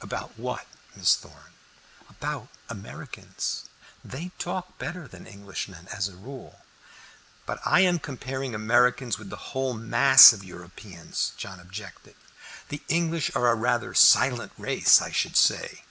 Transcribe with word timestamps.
"About 0.00 0.36
what, 0.36 0.66
Miss 0.96 1.14
Thorn?" 1.14 1.52
"About 2.10 2.48
Americans. 2.68 3.66
They 4.04 4.32
talk 4.36 4.78
better 4.78 5.06
than 5.06 5.28
Englishmen, 5.28 5.86
as 5.92 6.08
a 6.08 6.16
rule." 6.16 6.62
"But 7.46 7.60
I 7.64 7.82
am 7.82 8.00
comparing 8.00 8.52
Americans 8.52 9.16
with 9.16 9.30
the 9.30 9.54
whole 9.54 9.74
mass 9.74 10.32
of 10.32 10.42
Europeans," 10.42 11.34
John 11.36 11.60
objected. 11.60 12.16
"The 12.68 12.82
English 12.88 13.30
are 13.36 13.46
a 13.48 13.54
rather 13.54 13.94
silent 13.94 14.50
race, 14.58 15.00
I 15.00 15.12
should 15.12 15.36
say." 15.36 15.84